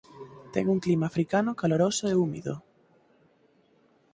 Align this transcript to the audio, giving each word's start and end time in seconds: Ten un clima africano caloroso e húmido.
Ten 0.53 0.65
un 0.73 0.79
clima 0.85 1.05
africano 1.11 1.51
caloroso 1.61 2.03
e 2.11 2.17
húmido. 2.19 2.53